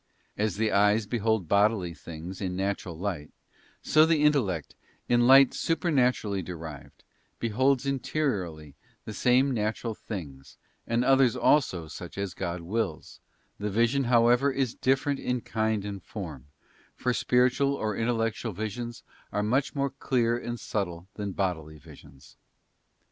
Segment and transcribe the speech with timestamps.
[0.35, 3.29] As the eyes behold bodily things in natural light,
[3.83, 4.73] so the intellect,
[5.07, 7.03] in light supernaturally de rived,
[7.37, 8.73] beholds interiorly
[9.05, 13.19] the same natural things, and others also such as God wills;
[13.59, 16.47] the vision, however, is different in kind and form,
[16.95, 22.37] for spiritual or intellectual visions are much more clear and subtle than bodily visions.